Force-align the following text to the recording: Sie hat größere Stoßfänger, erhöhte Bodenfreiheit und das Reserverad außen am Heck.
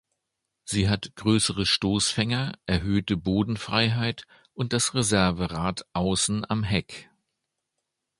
Sie 0.65 0.89
hat 0.89 1.15
größere 1.15 1.67
Stoßfänger, 1.67 2.53
erhöhte 2.65 3.17
Bodenfreiheit 3.17 4.25
und 4.55 4.73
das 4.73 4.95
Reserverad 4.95 5.85
außen 5.93 6.43
am 6.49 6.63
Heck. 6.63 7.11